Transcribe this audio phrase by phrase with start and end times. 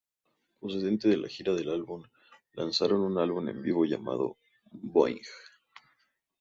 [0.59, 2.01] Procedente de la gira del álbum,
[2.53, 4.35] lanzaron un álbum en vivo llamado
[4.71, 5.21] "Boing!...